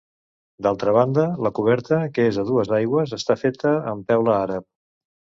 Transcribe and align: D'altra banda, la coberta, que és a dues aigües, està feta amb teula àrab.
D'altra 0.67 0.93
banda, 0.95 1.25
la 1.47 1.51
coberta, 1.59 1.99
que 2.15 2.25
és 2.29 2.39
a 2.43 2.45
dues 2.47 2.71
aigües, 2.77 3.13
està 3.19 3.35
feta 3.41 3.75
amb 3.93 4.07
teula 4.13 4.33
àrab. 4.47 4.67